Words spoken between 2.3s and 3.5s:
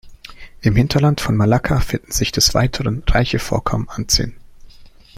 des Weiteren reiche